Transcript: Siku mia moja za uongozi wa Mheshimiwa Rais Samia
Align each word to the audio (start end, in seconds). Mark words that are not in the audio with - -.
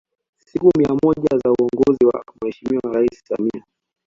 Siku 0.37 0.69
mia 0.77 0.97
moja 1.03 1.37
za 1.43 1.49
uongozi 1.49 2.05
wa 2.05 2.25
Mheshimiwa 2.41 2.93
Rais 2.93 3.23
Samia 3.27 3.63